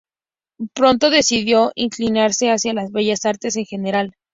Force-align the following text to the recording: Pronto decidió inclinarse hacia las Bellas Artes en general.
Pronto 0.73 1.11
decidió 1.11 1.71
inclinarse 1.75 2.49
hacia 2.49 2.73
las 2.73 2.91
Bellas 2.91 3.23
Artes 3.25 3.55
en 3.55 3.65
general. 3.65 4.15